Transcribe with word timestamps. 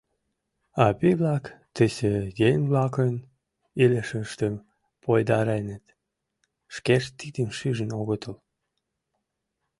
А 0.83 0.85
пий-влак 0.99 1.43
тысе 1.75 2.13
еҥ-влакын 2.49 3.13
илышыштым 3.83 4.53
пойдареныт, 5.03 5.85
шкешт 6.75 7.11
тидым 7.19 7.49
шижын 7.57 7.91
огытыл. 7.99 8.35